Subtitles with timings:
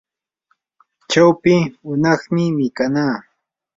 [1.09, 1.53] chawpi
[1.85, 3.15] hunaqmi mikanaa.